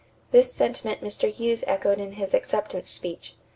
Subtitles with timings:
[0.31, 1.29] This sentiment Mr.
[1.31, 3.35] Hughes echoed in his acceptance speech.